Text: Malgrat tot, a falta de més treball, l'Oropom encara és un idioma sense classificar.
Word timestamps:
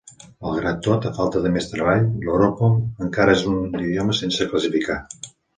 Malgrat 0.45 0.79
tot, 0.87 1.03
a 1.09 1.11
falta 1.17 1.41
de 1.43 1.51
més 1.57 1.69
treball, 1.73 2.09
l'Oropom 2.29 2.81
encara 3.09 3.39
és 3.39 3.47
un 3.55 3.63
idioma 3.85 4.19
sense 4.25 4.53
classificar. 4.55 4.99